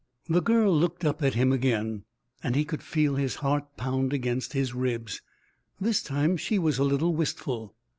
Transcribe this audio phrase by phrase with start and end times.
[0.27, 2.05] The girl looked up at him again,
[2.43, 5.21] and he could feel his heart pound against his ribs.
[5.79, 7.75] This time she was a little wistful.